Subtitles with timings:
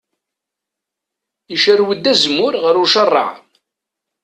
[1.55, 3.31] Icerrew-d azemmur ɣer ucerraɛ.